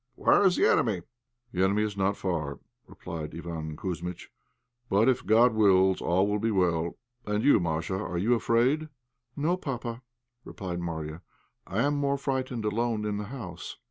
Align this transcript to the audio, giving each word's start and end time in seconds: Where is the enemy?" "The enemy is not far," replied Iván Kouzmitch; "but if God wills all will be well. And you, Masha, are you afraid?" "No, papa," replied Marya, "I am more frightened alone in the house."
Where 0.15 0.43
is 0.47 0.55
the 0.55 0.67
enemy?" 0.67 1.03
"The 1.51 1.63
enemy 1.63 1.83
is 1.83 1.95
not 1.95 2.17
far," 2.17 2.57
replied 2.87 3.33
Iván 3.33 3.75
Kouzmitch; 3.75 4.31
"but 4.89 5.07
if 5.07 5.23
God 5.27 5.53
wills 5.53 6.01
all 6.01 6.25
will 6.25 6.39
be 6.39 6.49
well. 6.49 6.97
And 7.27 7.43
you, 7.43 7.59
Masha, 7.59 7.97
are 7.97 8.17
you 8.17 8.33
afraid?" 8.33 8.89
"No, 9.35 9.57
papa," 9.57 10.01
replied 10.43 10.79
Marya, 10.79 11.21
"I 11.67 11.83
am 11.83 11.97
more 11.97 12.17
frightened 12.17 12.65
alone 12.65 13.05
in 13.05 13.17
the 13.17 13.25
house." 13.25 13.77